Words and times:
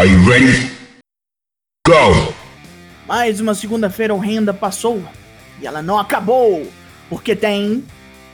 Are 0.00 0.08
you 0.08 0.18
ready? 0.26 0.72
Go! 1.86 2.32
Mais 3.06 3.38
uma 3.38 3.54
segunda-feira 3.54 4.14
horrenda 4.14 4.54
passou 4.54 5.02
e 5.60 5.66
ela 5.66 5.82
não 5.82 5.98
acabou, 5.98 6.66
porque 7.10 7.36
tem. 7.36 7.84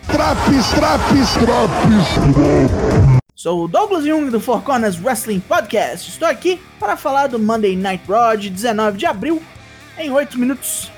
Traps, 0.06 0.70
traps, 0.76 1.32
traps. 1.34 3.20
Sou 3.34 3.64
o 3.64 3.66
Douglas 3.66 4.04
Jung 4.04 4.30
do 4.30 4.38
Four 4.38 4.62
Corners 4.62 5.02
Wrestling 5.02 5.40
Podcast. 5.40 6.08
Estou 6.08 6.28
aqui 6.28 6.62
para 6.78 6.96
falar 6.96 7.26
do 7.26 7.36
Monday 7.36 7.74
Night 7.74 8.04
Raw 8.08 8.36
de 8.36 8.48
19 8.48 8.96
de 8.96 9.06
abril 9.06 9.42
em 9.98 10.12
8 10.12 10.38
minutos. 10.38 10.92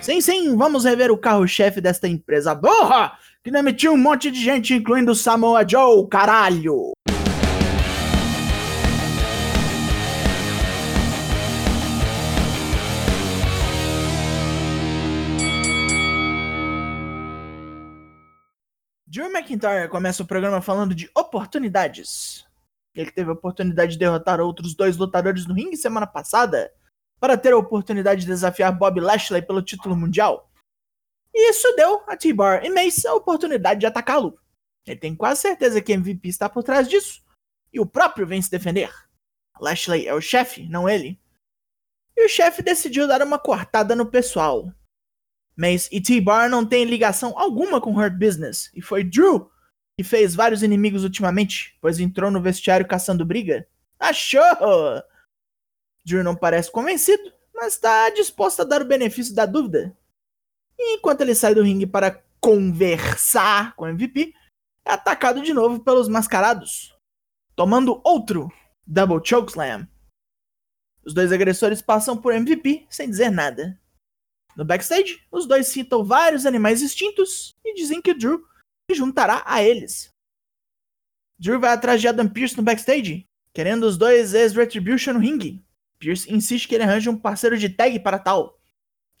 Sim, 0.00 0.20
sim, 0.20 0.56
vamos 0.56 0.84
rever 0.84 1.10
o 1.10 1.18
carro-chefe 1.18 1.80
desta 1.80 2.06
empresa 2.06 2.54
borra 2.54 3.18
que 3.42 3.50
demitiu 3.50 3.94
um 3.94 3.98
monte 3.98 4.30
de 4.30 4.40
gente, 4.40 4.72
incluindo 4.72 5.16
Samoa 5.16 5.66
Joe, 5.68 6.06
caralho! 6.08 6.92
Drew 19.12 19.30
McIntyre 19.30 19.90
começa 19.90 20.22
o 20.22 20.26
programa 20.26 20.62
falando 20.62 20.94
de 20.94 21.10
oportunidades. 21.14 22.46
Ele 22.94 23.10
teve 23.10 23.28
a 23.28 23.34
oportunidade 23.34 23.92
de 23.92 23.98
derrotar 23.98 24.40
outros 24.40 24.74
dois 24.74 24.96
lutadores 24.96 25.46
no 25.46 25.52
ringue 25.52 25.76
semana 25.76 26.06
passada 26.06 26.72
para 27.20 27.36
ter 27.36 27.52
a 27.52 27.58
oportunidade 27.58 28.22
de 28.22 28.28
desafiar 28.28 28.72
Bob 28.72 28.98
Lashley 28.98 29.42
pelo 29.42 29.60
título 29.60 29.94
mundial. 29.94 30.50
E 31.34 31.50
isso 31.50 31.70
deu 31.76 32.02
a 32.06 32.16
T-Bar 32.16 32.64
e 32.64 32.70
Mace 32.70 33.06
a 33.06 33.12
oportunidade 33.12 33.80
de 33.80 33.86
atacá-lo. 33.86 34.40
Ele 34.86 34.98
tem 34.98 35.14
quase 35.14 35.42
certeza 35.42 35.82
que 35.82 35.92
MVP 35.92 36.30
está 36.30 36.48
por 36.48 36.64
trás 36.64 36.88
disso. 36.88 37.22
E 37.70 37.78
o 37.78 37.84
próprio 37.84 38.26
vem 38.26 38.40
se 38.40 38.50
defender. 38.50 38.90
Lashley 39.60 40.08
é 40.08 40.14
o 40.14 40.22
chefe, 40.22 40.66
não 40.70 40.88
ele. 40.88 41.20
E 42.16 42.24
o 42.24 42.30
chefe 42.30 42.62
decidiu 42.62 43.06
dar 43.06 43.20
uma 43.20 43.38
cortada 43.38 43.94
no 43.94 44.06
pessoal. 44.06 44.72
Mas 45.56 45.88
e 45.92 46.00
T-Bar 46.00 46.48
não 46.48 46.64
tem 46.64 46.84
ligação 46.84 47.38
alguma 47.38 47.80
com 47.80 47.94
Hurt 47.94 48.14
Business, 48.14 48.70
e 48.74 48.80
foi 48.80 49.04
Drew 49.04 49.50
que 49.96 50.02
fez 50.02 50.34
vários 50.34 50.62
inimigos 50.62 51.04
ultimamente, 51.04 51.76
pois 51.80 52.00
entrou 52.00 52.30
no 52.30 52.40
vestiário 52.40 52.88
caçando 52.88 53.26
briga. 53.26 53.68
Achou! 53.98 54.42
Drew 56.04 56.24
não 56.24 56.34
parece 56.34 56.70
convencido, 56.70 57.32
mas 57.54 57.74
está 57.74 58.10
disposto 58.10 58.60
a 58.60 58.64
dar 58.64 58.82
o 58.82 58.86
benefício 58.86 59.34
da 59.34 59.46
dúvida. 59.46 59.96
E 60.78 60.96
enquanto 60.96 61.20
ele 61.20 61.34
sai 61.34 61.54
do 61.54 61.62
ringue 61.62 61.86
para 61.86 62.22
conversar 62.40 63.76
com 63.76 63.84
o 63.84 63.88
MVP, 63.88 64.34
é 64.84 64.92
atacado 64.92 65.42
de 65.42 65.52
novo 65.54 65.78
pelos 65.78 66.08
mascarados, 66.08 66.96
tomando 67.54 68.00
outro 68.02 68.50
Double 68.84 69.20
Chokeslam. 69.22 69.86
Os 71.04 71.14
dois 71.14 71.30
agressores 71.30 71.82
passam 71.82 72.16
por 72.16 72.34
MVP 72.34 72.86
sem 72.90 73.08
dizer 73.08 73.30
nada. 73.30 73.80
No 74.56 74.64
backstage, 74.64 75.24
os 75.30 75.46
dois 75.46 75.68
citam 75.68 76.04
vários 76.04 76.44
animais 76.46 76.82
extintos 76.82 77.54
e 77.64 77.74
dizem 77.74 78.02
que 78.02 78.14
Drew 78.14 78.44
se 78.90 78.96
juntará 78.96 79.42
a 79.46 79.62
eles. 79.62 80.10
Drew 81.38 81.58
vai 81.58 81.72
atrás 81.72 82.00
de 82.00 82.08
Adam 82.08 82.28
Pearce 82.28 82.56
no 82.56 82.62
backstage, 82.62 83.26
querendo 83.52 83.84
os 83.84 83.96
dois 83.96 84.34
ex-Retribution 84.34 85.14
no 85.14 85.18
ringue. 85.18 85.64
Pierce 85.98 86.32
insiste 86.32 86.66
que 86.66 86.74
ele 86.74 86.82
arranje 86.82 87.08
um 87.08 87.16
parceiro 87.16 87.56
de 87.56 87.68
tag 87.68 88.00
para 88.00 88.18
tal. 88.18 88.60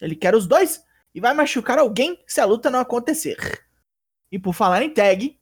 Ele 0.00 0.16
quer 0.16 0.34
os 0.34 0.48
dois 0.48 0.82
e 1.14 1.20
vai 1.20 1.32
machucar 1.32 1.78
alguém 1.78 2.20
se 2.26 2.40
a 2.40 2.44
luta 2.44 2.70
não 2.70 2.80
acontecer. 2.80 3.64
E 4.32 4.38
por 4.38 4.52
falar 4.52 4.82
em 4.82 4.90
tag, 4.90 5.38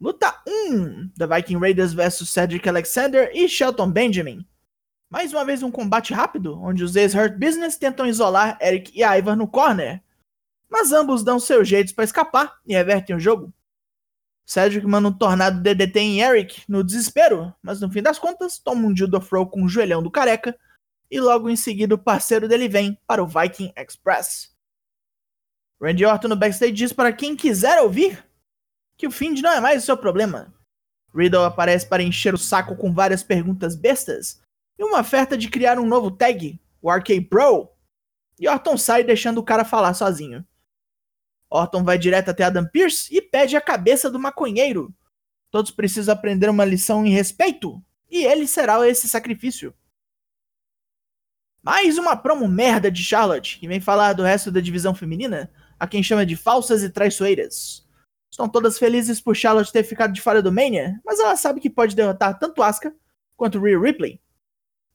luta 0.00 0.42
1 0.46 1.12
da 1.16 1.26
Viking 1.26 1.58
Raiders 1.58 1.92
vs 1.92 2.28
Cedric 2.28 2.68
Alexander 2.68 3.30
e 3.32 3.48
Shelton 3.48 3.90
Benjamin. 3.90 4.44
Mais 5.10 5.32
uma 5.32 5.44
vez 5.44 5.62
um 5.62 5.70
combate 5.70 6.12
rápido, 6.12 6.60
onde 6.60 6.84
os 6.84 6.94
ex-Hurt 6.94 7.38
Business 7.38 7.78
tentam 7.78 8.06
isolar 8.06 8.58
Eric 8.60 8.92
e 8.94 9.02
Ivar 9.02 9.36
no 9.36 9.48
corner. 9.48 10.02
Mas 10.68 10.92
ambos 10.92 11.24
dão 11.24 11.40
seus 11.40 11.66
jeitos 11.66 11.94
para 11.94 12.04
escapar 12.04 12.58
e 12.66 12.74
revertem 12.74 13.16
o 13.16 13.20
jogo. 13.20 13.52
Cedric 14.44 14.86
manda 14.86 15.08
um 15.08 15.12
tornado 15.12 15.62
DDT 15.62 15.98
em 15.98 16.20
Eric 16.20 16.62
no 16.68 16.84
desespero, 16.84 17.54
mas 17.62 17.80
no 17.80 17.90
fim 17.90 18.02
das 18.02 18.18
contas 18.18 18.58
toma 18.58 18.86
um 18.86 18.92
dildo 18.92 19.20
throw 19.20 19.46
com 19.46 19.62
o 19.62 19.68
joelhão 19.68 20.02
do 20.02 20.10
careca 20.10 20.58
e 21.10 21.20
logo 21.20 21.48
em 21.48 21.56
seguida 21.56 21.94
o 21.94 21.98
parceiro 21.98 22.48
dele 22.48 22.68
vem 22.68 22.98
para 23.06 23.22
o 23.22 23.26
Viking 23.26 23.72
Express. 23.76 24.54
Randy 25.80 26.04
Orton 26.04 26.28
no 26.28 26.36
backstage 26.36 26.72
diz 26.72 26.92
para 26.92 27.12
quem 27.12 27.36
quiser 27.36 27.80
ouvir 27.80 28.24
que 28.96 29.06
o 29.06 29.10
Find 29.10 29.40
não 29.40 29.52
é 29.52 29.60
mais 29.60 29.82
o 29.82 29.86
seu 29.86 29.96
problema. 29.96 30.52
Riddle 31.14 31.44
aparece 31.44 31.86
para 31.86 32.02
encher 32.02 32.34
o 32.34 32.38
saco 32.38 32.76
com 32.76 32.92
várias 32.92 33.22
perguntas 33.22 33.76
bestas 33.76 34.40
e 34.78 34.84
uma 34.84 35.00
oferta 35.00 35.36
de 35.36 35.48
criar 35.48 35.78
um 35.78 35.86
novo 35.86 36.10
tag, 36.10 36.60
o 36.80 36.90
RK 36.90 37.20
Bro, 37.20 37.68
e 38.38 38.48
Orton 38.48 38.76
sai 38.76 39.02
deixando 39.02 39.38
o 39.38 39.44
cara 39.44 39.64
falar 39.64 39.92
sozinho. 39.94 40.46
Orton 41.50 41.82
vai 41.82 41.98
direto 41.98 42.28
até 42.28 42.44
Adam 42.44 42.66
Pearce 42.66 43.14
e 43.14 43.20
pede 43.20 43.56
a 43.56 43.60
cabeça 43.60 44.10
do 44.10 44.18
maconheiro. 44.18 44.94
Todos 45.50 45.70
precisam 45.70 46.14
aprender 46.14 46.48
uma 46.48 46.64
lição 46.64 47.04
em 47.04 47.10
respeito, 47.10 47.82
e 48.10 48.24
ele 48.24 48.46
será 48.46 48.86
esse 48.88 49.08
sacrifício. 49.08 49.74
Mais 51.62 51.98
uma 51.98 52.16
promo 52.16 52.46
merda 52.46 52.90
de 52.90 53.02
Charlotte, 53.02 53.58
que 53.58 53.66
vem 53.66 53.80
falar 53.80 54.12
do 54.12 54.22
resto 54.22 54.50
da 54.50 54.60
divisão 54.60 54.94
feminina, 54.94 55.50
a 55.78 55.86
quem 55.86 56.02
chama 56.02 56.24
de 56.24 56.36
falsas 56.36 56.82
e 56.82 56.90
traiçoeiras. 56.90 57.86
Estão 58.30 58.48
todas 58.48 58.78
felizes 58.78 59.20
por 59.20 59.34
Charlotte 59.34 59.72
ter 59.72 59.82
ficado 59.82 60.12
de 60.12 60.20
fora 60.20 60.42
do 60.42 60.52
Mania, 60.52 61.00
mas 61.04 61.18
ela 61.18 61.34
sabe 61.34 61.60
que 61.60 61.70
pode 61.70 61.96
derrotar 61.96 62.38
tanto 62.38 62.62
Asuka 62.62 62.94
quanto 63.36 63.60
Rhea 63.60 63.78
Ripley. 63.78 64.20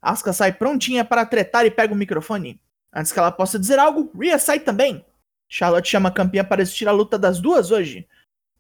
Asuka 0.04 0.34
sai 0.34 0.52
prontinha 0.52 1.06
para 1.06 1.26
tretar 1.26 1.66
e 1.66 1.72
pega 1.72 1.94
o 1.94 1.96
microfone. 1.96 2.60
Antes 2.94 3.14
que 3.14 3.18
ela 3.18 3.32
possa 3.32 3.58
dizer 3.58 3.80
algo, 3.80 4.12
Rhea 4.14 4.38
sai 4.38 4.60
também. 4.60 5.06
Charlotte 5.48 5.88
chama 5.90 6.10
a 6.10 6.12
campeã 6.12 6.44
para 6.44 6.62
assistir 6.62 6.90
a 6.90 6.92
luta 6.92 7.18
das 7.18 7.40
duas 7.40 7.72
hoje. 7.72 8.06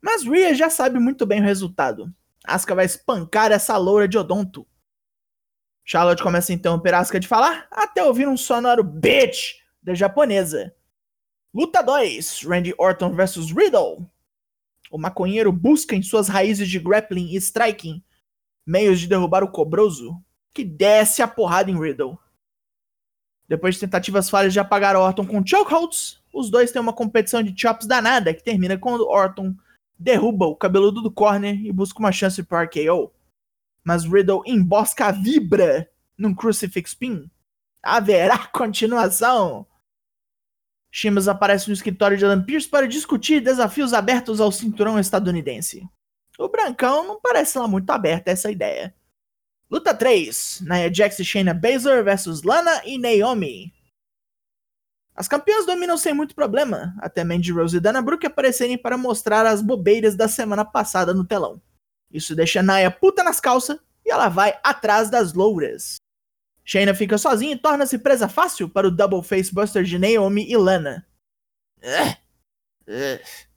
Mas 0.01 0.23
Rhea 0.23 0.55
já 0.55 0.69
sabe 0.69 0.99
muito 0.99 1.25
bem 1.25 1.41
o 1.41 1.43
resultado. 1.43 2.09
Asuka 2.45 2.73
vai 2.73 2.85
espancar 2.85 3.51
essa 3.51 3.75
loura 3.75 4.07
de 4.07 4.17
odonto. 4.17 4.65
Charlotte 5.83 6.23
começa 6.23 6.53
a 6.53 6.55
interromper 6.55 6.93
Asuka 6.93 7.19
de 7.19 7.27
falar, 7.27 7.67
até 7.69 8.01
ouvir 8.01 8.25
um 8.25 8.37
sonoro 8.37 8.81
bitch 8.81 9.55
da 9.81 9.93
japonesa. 9.93 10.73
Luta 11.53 11.81
2, 11.83 12.43
Randy 12.45 12.73
Orton 12.77 13.13
vs 13.13 13.51
Riddle. 13.51 14.09
O 14.89 14.97
maconheiro 14.97 15.51
busca 15.51 15.93
em 15.93 16.01
suas 16.01 16.29
raízes 16.29 16.69
de 16.69 16.79
grappling 16.79 17.31
e 17.31 17.35
striking 17.35 18.01
meios 18.65 19.01
de 19.01 19.07
derrubar 19.07 19.43
o 19.43 19.51
cobroso, 19.51 20.23
que 20.53 20.63
desce 20.63 21.21
a 21.21 21.27
porrada 21.27 21.71
em 21.71 21.79
Riddle. 21.79 22.17
Depois 23.47 23.75
de 23.75 23.81
tentativas 23.81 24.29
falhas 24.29 24.53
de 24.53 24.59
apagar 24.59 24.95
Orton 24.95 25.25
com 25.25 25.45
chokeholds, 25.45 26.21
os 26.33 26.49
dois 26.49 26.71
têm 26.71 26.81
uma 26.81 26.93
competição 26.93 27.43
de 27.43 27.53
chops 27.59 27.85
danada 27.85 28.33
que 28.33 28.43
termina 28.43 28.77
quando 28.77 29.07
Orton 29.07 29.55
derruba 29.97 30.45
o 30.45 30.55
cabeludo 30.55 31.01
do 31.01 31.11
corner 31.11 31.55
e 31.65 31.71
busca 31.71 31.99
uma 31.99 32.11
chance 32.11 32.41
para 32.43 32.63
RKO. 32.63 33.11
Mas 33.83 34.05
Riddle 34.05 34.43
embosca 34.45 35.07
a 35.07 35.11
vibra 35.11 35.89
num 36.17 36.33
crucifix 36.33 36.93
pin. 36.93 37.29
Haverá 37.81 38.47
continuação. 38.47 39.67
Shimas 40.91 41.27
aparece 41.27 41.67
no 41.67 41.73
escritório 41.73 42.17
de 42.17 42.23
Adam 42.23 42.43
Pearce 42.43 42.69
para 42.69 42.87
discutir 42.87 43.41
desafios 43.41 43.93
abertos 43.93 44.39
ao 44.39 44.51
cinturão 44.51 44.99
estadunidense. 44.99 45.87
O 46.37 46.47
Brancão 46.47 47.07
não 47.07 47.19
parece 47.19 47.57
lá 47.57 47.67
muito 47.67 47.89
aberto 47.89 48.27
a 48.27 48.31
essa 48.31 48.51
ideia. 48.51 48.95
Luta 49.73 49.91
3: 49.91 50.61
Nia 50.61 50.93
Jax 50.93 51.17
e 51.17 51.25
Shayna 51.25 51.51
Baszler 51.51 52.03
versus 52.03 52.43
Lana 52.43 52.83
e 52.85 52.99
Naomi. 52.99 53.73
As 55.15 55.27
campeãs 55.27 55.65
dominam 55.65 55.97
sem 55.97 56.13
muito 56.13 56.35
problema, 56.35 56.93
até 56.99 57.23
Mandy 57.23 57.51
Rose 57.51 57.75
e 57.75 57.79
Dana 57.79 57.99
Brooke 57.99 58.27
aparecerem 58.27 58.77
para 58.77 58.99
mostrar 58.99 59.47
as 59.47 59.63
bobeiras 59.63 60.15
da 60.15 60.27
semana 60.27 60.63
passada 60.63 61.11
no 61.11 61.25
telão. 61.25 61.59
Isso 62.11 62.35
deixa 62.35 62.61
Nia 62.61 62.91
puta 62.91 63.23
nas 63.23 63.39
calças 63.39 63.79
e 64.05 64.11
ela 64.11 64.29
vai 64.29 64.59
atrás 64.63 65.09
das 65.09 65.33
louras. 65.33 65.95
Shayna 66.63 66.93
fica 66.93 67.17
sozinha 67.17 67.53
e 67.53 67.57
torna-se 67.57 67.97
presa 67.97 68.29
fácil 68.29 68.69
para 68.69 68.87
o 68.87 68.91
Double 68.91 69.23
Face 69.23 69.51
Buster 69.51 69.83
de 69.83 69.97
Naomi 69.97 70.47
e 70.47 70.55
Lana. 70.55 71.03
Uh, 71.79 72.11
uh. 72.91 73.52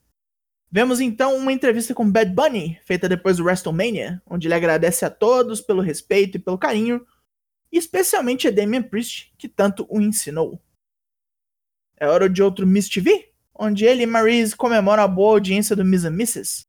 Vemos 0.70 1.00
então 1.00 1.36
uma 1.36 1.52
entrevista 1.52 1.94
com 1.94 2.10
Bad 2.10 2.32
Bunny, 2.32 2.78
feita 2.84 3.08
depois 3.08 3.36
do 3.36 3.44
WrestleMania, 3.44 4.20
onde 4.26 4.46
ele 4.46 4.54
agradece 4.54 5.04
a 5.04 5.10
todos 5.10 5.60
pelo 5.60 5.80
respeito 5.80 6.36
e 6.36 6.40
pelo 6.40 6.58
carinho, 6.58 7.06
especialmente 7.70 8.48
a 8.48 8.50
Damian 8.50 8.82
Priest, 8.82 9.32
que 9.38 9.48
tanto 9.48 9.86
o 9.88 10.00
ensinou. 10.00 10.60
É 11.96 12.06
hora 12.06 12.28
de 12.28 12.42
outro 12.42 12.66
Miss 12.66 12.88
TV, 12.88 13.32
onde 13.54 13.84
ele 13.84 14.02
e 14.02 14.06
Maryse 14.06 14.54
comemoram 14.54 15.02
a 15.02 15.08
boa 15.08 15.34
audiência 15.34 15.74
do 15.74 15.84
Miss 15.84 16.04
and 16.04 16.08
Mrs. 16.08 16.66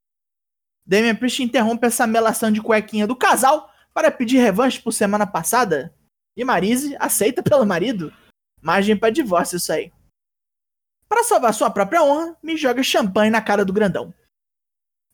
Damian 0.86 1.16
Priest 1.16 1.44
interrompe 1.44 1.86
essa 1.86 2.08
melação 2.08 2.50
de 2.52 2.62
cuequinha 2.62 3.06
do 3.06 3.16
casal 3.16 3.70
para 3.94 4.12
pedir 4.12 4.38
revanche 4.38 4.80
por 4.82 4.94
semana 4.94 5.28
passada, 5.28 5.94
e 6.36 6.46
Maryse 6.46 6.96
aceita 7.00 7.42
pelo 7.42 7.66
marido. 7.66 8.14
Margem 8.62 8.96
para 8.96 9.12
divórcio 9.12 9.58
isso 9.58 9.74
aí. 9.74 9.92
Para 11.08 11.24
salvar 11.24 11.54
sua 11.54 11.70
própria 11.70 12.04
honra, 12.04 12.38
me 12.44 12.58
joga 12.58 12.84
champanhe 12.84 13.32
na 13.32 13.42
cara 13.42 13.64
do 13.64 13.74
grandão. 13.74 14.14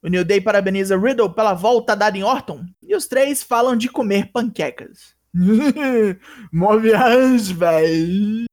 O 0.01 0.07
New 0.09 0.25
Day 0.25 0.41
parabeniza 0.41 0.97
Riddle 0.97 1.33
pela 1.33 1.53
volta 1.53 1.95
dada 1.95 2.17
em 2.17 2.23
Orton 2.23 2.65
e 2.81 2.95
os 2.95 3.07
três 3.07 3.41
falam 3.41 3.75
de 3.75 3.89
comer 3.89 4.31
panquecas. 4.31 5.15
Mó 6.51 6.77
viagem, 6.77 7.55
véi. 7.55 8.45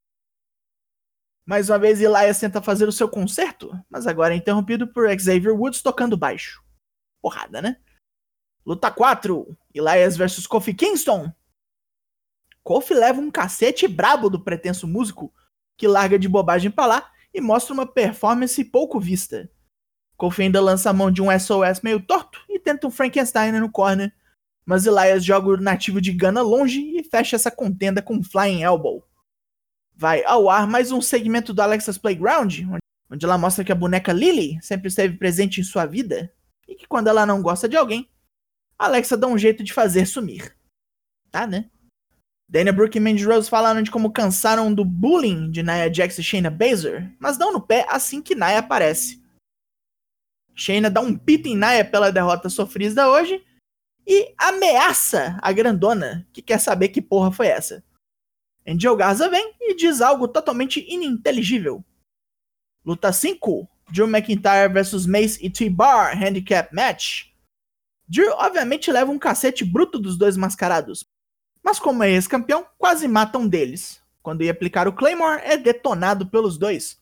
Mais 1.44 1.68
uma 1.68 1.78
vez, 1.78 2.00
Elias 2.00 2.38
tenta 2.38 2.62
fazer 2.62 2.86
o 2.86 2.92
seu 2.92 3.08
concerto, 3.08 3.72
mas 3.90 4.06
agora 4.06 4.34
é 4.34 4.36
interrompido 4.36 4.86
por 4.86 5.08
Xavier 5.18 5.52
Woods 5.52 5.82
tocando 5.82 6.16
baixo. 6.16 6.62
Porrada, 7.20 7.60
né? 7.60 7.76
Luta 8.64 8.90
4: 8.90 9.58
Elias 9.74 10.16
vs 10.16 10.46
Kofi 10.46 10.72
Kingston. 10.72 11.32
Kofi 12.62 12.94
leva 12.94 13.20
um 13.20 13.30
cacete 13.30 13.88
brabo 13.88 14.30
do 14.30 14.44
pretenso 14.44 14.86
músico, 14.86 15.34
que 15.76 15.88
larga 15.88 16.18
de 16.18 16.28
bobagem 16.28 16.70
pra 16.70 16.86
lá 16.86 17.10
e 17.32 17.40
mostra 17.40 17.72
uma 17.72 17.86
performance 17.86 18.62
pouco 18.64 19.00
vista. 19.00 19.50
Kofi 20.16 20.42
ainda 20.42 20.60
lança 20.60 20.90
a 20.90 20.92
mão 20.92 21.10
de 21.10 21.22
um 21.22 21.26
SOS 21.38 21.80
meio 21.82 22.00
torto 22.00 22.44
e 22.48 22.58
tenta 22.58 22.86
um 22.86 22.90
Frankenstein 22.90 23.52
no 23.52 23.70
corner, 23.70 24.14
mas 24.64 24.86
Elias 24.86 25.24
joga 25.24 25.48
o 25.48 25.56
nativo 25.56 26.00
de 26.00 26.12
Gana 26.12 26.42
longe 26.42 26.80
e 26.80 27.02
fecha 27.02 27.36
essa 27.36 27.50
contenda 27.50 28.02
com 28.02 28.16
um 28.16 28.22
Flying 28.22 28.62
Elbow. 28.62 29.02
Vai 29.96 30.22
ao 30.24 30.50
ar 30.50 30.66
mais 30.66 30.92
um 30.92 31.00
segmento 31.00 31.54
do 31.54 31.62
Alexa's 31.62 31.98
Playground, 31.98 32.60
onde 33.10 33.24
ela 33.24 33.38
mostra 33.38 33.64
que 33.64 33.72
a 33.72 33.74
boneca 33.74 34.12
Lily 34.12 34.58
sempre 34.62 34.88
esteve 34.88 35.16
presente 35.16 35.60
em 35.60 35.64
sua 35.64 35.86
vida 35.86 36.32
e 36.68 36.74
que 36.74 36.86
quando 36.86 37.08
ela 37.08 37.26
não 37.26 37.42
gosta 37.42 37.68
de 37.68 37.76
alguém, 37.76 38.08
Alexa 38.78 39.16
dá 39.16 39.26
um 39.26 39.36
jeito 39.36 39.64
de 39.64 39.72
fazer 39.72 40.06
sumir. 40.06 40.56
Tá, 41.30 41.46
né? 41.46 41.70
Dana 42.50 42.72
Brooke 42.72 42.98
e 42.98 43.00
Mandy 43.00 43.24
Rose 43.24 43.48
falaram 43.48 43.80
de 43.80 43.92
como 43.92 44.10
cansaram 44.10 44.74
do 44.74 44.84
bullying 44.84 45.52
de 45.52 45.62
Nia 45.62 45.92
Jax 45.92 46.18
e 46.18 46.22
Shayna 46.22 46.50
Baszler, 46.50 47.08
mas 47.20 47.38
dão 47.38 47.52
no 47.52 47.60
pé 47.60 47.86
assim 47.88 48.20
que 48.20 48.34
Nia 48.34 48.58
aparece. 48.58 49.22
Shayna 50.52 50.90
dá 50.90 51.00
um 51.00 51.16
pito 51.16 51.46
em 51.46 51.54
Nia 51.54 51.84
pela 51.84 52.10
derrota 52.10 52.48
sofrida 52.48 53.08
hoje 53.08 53.40
e 54.04 54.34
ameaça 54.36 55.38
a 55.40 55.52
grandona, 55.52 56.26
que 56.32 56.42
quer 56.42 56.58
saber 56.58 56.88
que 56.88 57.00
porra 57.00 57.30
foi 57.30 57.46
essa. 57.46 57.84
Angel 58.66 58.96
Garza 58.96 59.28
vem 59.30 59.54
e 59.60 59.76
diz 59.76 60.00
algo 60.00 60.26
totalmente 60.26 60.84
ininteligível. 60.92 61.84
Luta 62.84 63.12
5: 63.12 63.68
Drew 63.92 64.08
McIntyre 64.08 64.72
vs 64.72 65.06
Mace 65.06 65.38
e 65.40 65.48
T-Bar 65.48 66.20
Handicap 66.20 66.74
Match. 66.74 67.26
Drew 68.08 68.32
obviamente 68.32 68.90
leva 68.90 69.12
um 69.12 69.20
cacete 69.20 69.64
bruto 69.64 70.00
dos 70.00 70.18
dois 70.18 70.36
mascarados, 70.36 71.08
mas 71.62 71.78
como 71.78 72.02
é 72.02 72.10
ex-campeão, 72.10 72.66
quase 72.78 73.06
mata 73.06 73.38
um 73.38 73.48
deles. 73.48 74.00
Quando 74.22 74.42
ia 74.42 74.52
aplicar 74.52 74.86
o 74.86 74.92
Claymore, 74.92 75.42
é 75.44 75.56
detonado 75.56 76.26
pelos 76.26 76.58
dois. 76.58 76.98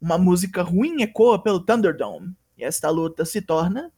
Uma 0.00 0.18
música 0.18 0.62
ruim 0.62 1.02
ecoa 1.02 1.42
pelo 1.42 1.60
Thunderdome, 1.60 2.36
e 2.56 2.64
esta 2.64 2.90
luta 2.90 3.24
se 3.24 3.40
torna 3.40 3.92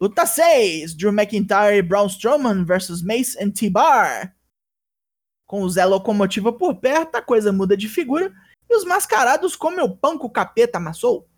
Luta 0.00 0.24
6: 0.24 0.94
Drew 0.94 1.12
McIntyre 1.12 1.76
e 1.76 1.82
Braun 1.82 2.06
Strowman 2.06 2.64
vs 2.64 3.02
Mace 3.02 3.36
e 3.38 3.50
T-Bar. 3.50 4.34
Com 5.46 5.62
o 5.62 5.68
Zé 5.68 5.84
Locomotiva 5.84 6.50
por 6.50 6.76
perto, 6.76 7.16
a 7.16 7.22
coisa 7.22 7.52
muda 7.52 7.76
de 7.76 7.86
figura 7.86 8.32
e 8.68 8.74
os 8.74 8.84
mascarados 8.84 9.54
comem 9.54 9.84
o 9.84 9.94
pão 9.94 10.18
que 10.18 10.24
o 10.24 10.30
capeta 10.30 10.78
amassou. 10.78 11.28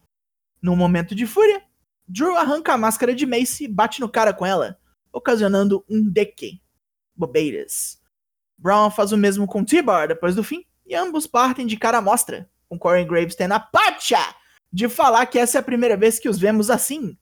Num 0.63 0.77
momento 0.77 1.13
de 1.13 1.27
fúria, 1.27 1.61
Drew 2.07 2.37
arranca 2.37 2.75
a 2.75 2.79
máscara 2.79 3.13
de 3.13 3.27
Mace 3.27 3.65
e 3.65 3.69
bate 3.69 4.01
no 4.01 4.09
cara 4.09 4.33
com 4.33 4.47
ela, 4.47 4.79
ocasionando 5.13 5.85
um 5.89 6.09
DQ. 6.09 6.61
Bobeiras. 7.17 8.01
Brown 8.63 8.91
faz 8.91 9.11
o 9.11 9.17
mesmo 9.17 9.47
com 9.47 9.65
T-Bar 9.65 10.09
depois 10.09 10.37
do 10.37 10.45
fim, 10.45 10.65
e 10.87 10.95
ambos 10.95 11.27
partem 11.27 11.67
de 11.67 11.77
cara 11.77 11.99
à 11.99 12.03
mostra, 12.03 12.49
com 12.69 12.79
Corey 12.79 13.05
Graves 13.05 13.35
tendo 13.35 13.53
a 13.53 13.61
pacha 13.61 14.35
de 14.73 14.89
falar 14.89 15.27
que 15.27 15.39
essa 15.39 15.59
é 15.59 15.61
a 15.61 15.65
primeira 15.65 15.97
vez 15.97 16.19
que 16.19 16.29
os 16.29 16.39
vemos 16.39 16.71
assim. 16.71 17.19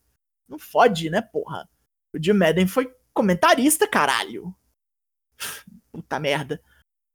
Não 0.47 0.59
fode, 0.59 1.09
né, 1.09 1.23
porra? 1.23 1.69
O 2.13 2.23
Jim 2.23 2.35
Madden 2.35 2.67
foi 2.67 2.93
comentarista, 3.15 3.89
caralho. 3.89 4.55
Puta 5.91 6.21
merda. 6.21 6.63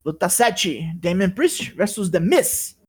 Luta 0.03 0.27
7, 0.27 0.93
Damien 0.97 1.29
Priest 1.29 1.71
versus 1.71 2.09
The 2.09 2.19
Miz. 2.19 2.79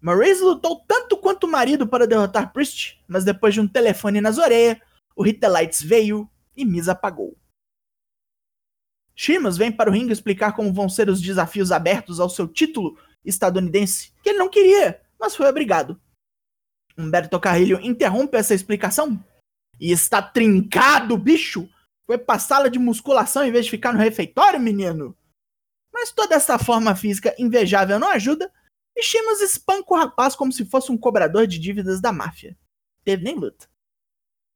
Maurice 0.00 0.42
lutou 0.42 0.84
tanto 0.86 1.16
quanto 1.16 1.44
o 1.44 1.50
marido 1.50 1.86
para 1.86 2.06
derrotar 2.06 2.52
Priest, 2.52 3.02
mas 3.08 3.24
depois 3.24 3.54
de 3.54 3.60
um 3.60 3.68
telefone 3.68 4.20
nas 4.20 4.38
orelhas, 4.38 4.78
o 5.16 5.22
Hit 5.22 5.40
the 5.40 5.48
Lights 5.48 5.82
veio 5.82 6.30
e 6.54 6.64
Miz 6.64 6.88
apagou. 6.88 7.36
Sheamus 9.16 9.56
vem 9.56 9.72
para 9.72 9.88
o 9.88 9.92
ringue 9.92 10.12
explicar 10.12 10.52
como 10.52 10.72
vão 10.72 10.88
ser 10.88 11.08
os 11.08 11.20
desafios 11.20 11.72
abertos 11.72 12.20
ao 12.20 12.28
seu 12.28 12.46
título 12.46 12.98
estadunidense, 13.24 14.12
que 14.22 14.28
ele 14.28 14.38
não 14.38 14.48
queria, 14.48 15.00
mas 15.18 15.34
foi 15.34 15.48
obrigado. 15.48 15.98
Humberto 16.96 17.40
Carrilho 17.40 17.80
interrompe 17.80 18.36
essa 18.36 18.54
explicação 18.54 19.22
e 19.80 19.90
está 19.90 20.22
trincado, 20.22 21.16
bicho! 21.16 21.68
Foi 22.06 22.16
pra 22.16 22.38
sala 22.38 22.70
de 22.70 22.78
musculação 22.78 23.44
em 23.44 23.50
vez 23.50 23.64
de 23.64 23.70
ficar 23.72 23.92
no 23.92 23.98
refeitório, 23.98 24.60
menino? 24.60 25.16
Mas 25.92 26.12
toda 26.12 26.36
essa 26.36 26.58
forma 26.58 26.94
física 26.94 27.34
invejável 27.38 27.98
não 27.98 28.10
ajuda, 28.10 28.52
e 28.94 29.02
Shimas 29.02 29.40
espanca 29.40 29.92
o 29.92 29.96
rapaz 29.96 30.36
como 30.36 30.52
se 30.52 30.64
fosse 30.64 30.92
um 30.92 30.96
cobrador 30.96 31.46
de 31.46 31.58
dívidas 31.58 32.00
da 32.00 32.12
máfia. 32.12 32.56
Teve 33.04 33.24
nem 33.24 33.34
luta. 33.34 33.68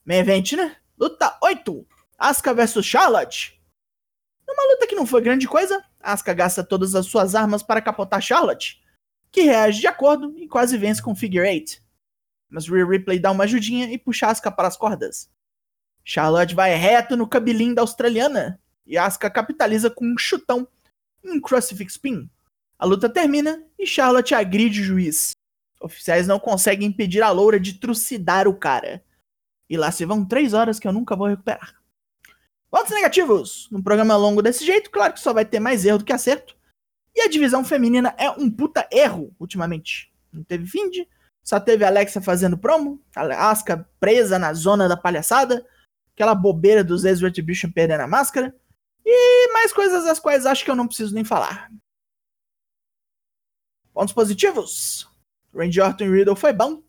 Main 0.05 0.19
event, 0.19 0.53
né? 0.53 0.77
Luta 0.99 1.37
8. 1.43 1.87
Asuka 2.19 2.55
vs 2.55 2.85
Charlotte. 2.85 3.60
Numa 4.51 4.73
luta 4.73 4.87
que 4.89 4.97
não 4.97 5.07
foi 5.07 5.23
grande 5.23 5.47
coisa, 5.47 5.81
Asuka 6.01 6.35
gasta 6.35 6.65
todas 6.65 6.97
as 6.97 7.07
suas 7.07 7.37
armas 7.37 7.63
para 7.63 7.81
capotar 7.81 8.21
Charlotte, 8.21 8.83
que 9.31 9.43
reage 9.43 9.81
de 9.81 9.87
acordo 9.87 10.37
e 10.37 10.49
quase 10.49 10.77
vence 10.77 11.01
com 11.01 11.15
Figure 11.15 11.47
8. 11.47 11.81
Mas 12.49 12.67
Rhea 12.67 12.85
Ripley 12.85 13.21
dá 13.21 13.31
uma 13.31 13.45
ajudinha 13.45 13.93
e 13.93 13.97
puxa 13.97 14.27
Asuka 14.27 14.51
para 14.51 14.67
as 14.67 14.77
cordas. 14.77 15.31
Charlotte 16.05 16.53
vai 16.53 16.75
reto 16.75 17.17
no 17.17 17.29
cabelinho 17.29 17.77
da 17.77 17.83
australiana 17.83 18.61
e 18.85 18.99
Asuka 18.99 19.31
capitaliza 19.31 19.89
com 19.89 20.05
um 20.05 20.19
chutão 20.19 20.67
um 21.25 21.41
Crucifix 21.41 21.97
Pin. 21.97 22.29
A 22.77 22.85
luta 22.85 23.09
termina 23.09 23.65
e 23.79 23.87
Charlotte 23.87 24.35
agride 24.35 24.81
o 24.81 24.85
juiz. 24.85 25.31
Oficiais 25.81 26.27
não 26.27 26.41
conseguem 26.41 26.89
impedir 26.89 27.23
a 27.23 27.31
loura 27.31 27.61
de 27.61 27.75
trucidar 27.75 28.49
o 28.49 28.55
cara. 28.55 29.05
E 29.69 29.77
lá 29.77 29.93
se 29.93 30.05
vão 30.05 30.25
três 30.25 30.55
horas 30.55 30.81
que 30.81 30.89
eu 30.89 30.93
nunca 30.93 31.15
vou 31.15 31.29
recuperar. 31.29 31.80
Votos 32.71 32.93
negativos! 32.93 33.69
Num 33.71 33.83
programa 33.83 34.17
longo 34.17 34.41
desse 34.41 34.65
jeito, 34.65 34.91
claro 34.91 35.13
que 35.13 35.21
só 35.21 35.33
vai 35.33 35.45
ter 35.45 35.59
mais 35.59 35.85
erro 35.85 35.99
do 35.99 36.05
que 36.05 36.13
acerto. 36.13 36.57
E 37.15 37.23
a 37.23 37.29
divisão 37.29 37.65
feminina 37.65 38.15
é 38.17 38.31
um 38.31 38.51
puta 38.51 38.89
erro, 38.93 39.35
ultimamente. 39.41 40.13
Não 40.33 40.45
teve 40.45 40.67
Find, 40.67 41.07
só 41.43 41.59
teve 41.59 41.85
Alexa 41.85 42.21
fazendo 42.21 42.57
promo, 42.57 43.03
a 43.15 43.51
Asuka 43.51 43.89
presa 43.99 44.39
na 44.39 44.53
zona 44.53 44.89
da 44.89 44.97
palhaçada, 44.97 45.67
aquela 46.15 46.35
bobeira 46.35 46.85
dos 46.85 47.05
ex-Retribution 47.05 47.73
perdendo 47.73 48.03
a 48.03 48.07
máscara, 48.07 48.55
e 49.05 49.53
mais 49.53 49.73
coisas 49.73 50.05
das 50.05 50.21
quais 50.21 50.47
acho 50.47 50.65
que 50.65 50.71
eu 50.71 50.77
não 50.77 50.87
preciso 50.87 51.15
nem 51.15 51.25
falar. 51.25 51.69
Pontos 53.93 54.15
positivos. 54.15 55.09
Randy 55.53 55.81
Orton 55.81 56.05
e 56.05 56.11
Riddle 56.11 56.37
foi 56.37 56.53
bom. 56.53 56.83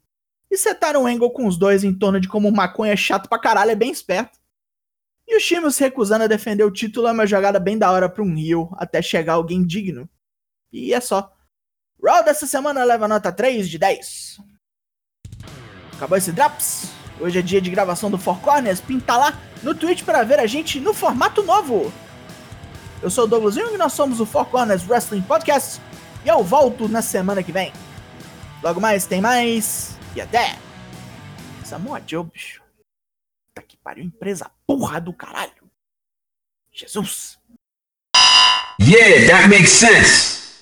E 0.51 0.57
setaram 0.57 1.03
o 1.03 1.07
Angle 1.07 1.31
com 1.31 1.47
os 1.47 1.57
dois 1.57 1.83
em 1.83 1.97
torno 1.97 2.19
de 2.19 2.27
como 2.27 2.47
o 2.47 2.55
maconha 2.55 2.93
é 2.93 2.97
chato 2.97 3.27
pra 3.27 3.39
caralho, 3.39 3.71
é 3.71 3.75
bem 3.75 3.89
esperto. 3.89 4.40
E 5.31 5.37
o 5.37 5.39
Shimo 5.39 5.71
se 5.71 5.81
recusando 5.81 6.25
a 6.25 6.27
defender 6.27 6.65
o 6.65 6.69
título 6.69 7.07
é 7.07 7.11
uma 7.13 7.25
jogada 7.25 7.57
bem 7.57 7.77
da 7.77 7.89
hora 7.89 8.09
pra 8.09 8.21
um 8.21 8.35
Rio, 8.35 8.69
até 8.73 9.01
chegar 9.01 9.35
alguém 9.35 9.65
digno. 9.65 10.09
E 10.73 10.93
é 10.93 10.99
só. 10.99 11.31
Raw 12.03 12.21
dessa 12.21 12.45
semana 12.45 12.83
leva 12.83 13.07
nota 13.07 13.31
3 13.31 13.69
de 13.69 13.77
10. 13.77 14.39
Acabou 15.95 16.17
esse 16.17 16.33
Drops? 16.33 16.91
Hoje 17.17 17.39
é 17.39 17.41
dia 17.41 17.61
de 17.61 17.69
gravação 17.69 18.11
do 18.11 18.17
Four 18.17 18.41
Corners, 18.41 18.81
pinta 18.81 19.15
lá 19.15 19.39
no 19.63 19.73
Twitch 19.73 20.03
para 20.03 20.21
ver 20.23 20.37
a 20.37 20.45
gente 20.45 20.81
no 20.81 20.93
formato 20.93 21.41
novo. 21.43 21.93
Eu 23.01 23.09
sou 23.09 23.23
o 23.23 23.27
Douglas 23.27 23.55
Jung 23.55 23.73
e 23.73 23.77
nós 23.77 23.93
somos 23.93 24.19
o 24.19 24.25
Four 24.25 24.47
Corners 24.47 24.85
Wrestling 24.85 25.21
Podcast 25.21 25.79
e 26.25 26.27
eu 26.27 26.43
volto 26.43 26.89
na 26.89 27.01
semana 27.01 27.41
que 27.41 27.53
vem. 27.53 27.71
Logo 28.61 28.81
mais 28.81 29.05
tem 29.05 29.21
mais 29.21 29.97
e 30.13 30.19
até! 30.19 30.57
Samoa 31.63 32.01
Joe, 32.05 32.25
bicho. 32.25 32.60
Pariu, 33.83 34.03
empresa 34.03 34.51
porra 34.65 34.99
do 34.99 35.13
caralho. 35.13 35.69
Jesus! 36.71 37.37
Yeah, 38.79 39.27
that 39.27 39.47
makes 39.49 39.71
sense. 39.71 40.40